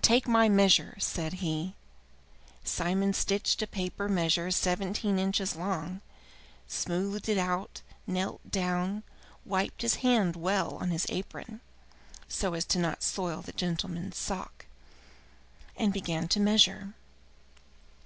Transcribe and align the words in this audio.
"Take 0.00 0.26
my 0.26 0.48
measure!" 0.48 0.96
said 0.98 1.34
he. 1.44 1.74
Simon 2.64 3.12
stitched 3.12 3.60
a 3.60 3.66
paper 3.66 4.08
measure 4.08 4.50
seventeen 4.50 5.18
inches 5.18 5.54
long, 5.54 6.00
smoothed 6.66 7.28
it 7.28 7.36
out, 7.36 7.82
knelt 8.06 8.40
down, 8.50 9.02
wiped 9.44 9.82
his 9.82 9.96
hand 9.96 10.34
well 10.34 10.76
on 10.76 10.92
his 10.92 11.04
apron 11.10 11.60
so 12.26 12.54
as 12.54 12.74
not 12.74 13.00
to 13.00 13.06
soil 13.06 13.42
the 13.42 13.52
gentleman's 13.52 14.16
sock, 14.16 14.64
and 15.76 15.92
began 15.92 16.26
to 16.28 16.40
measure. 16.40 16.94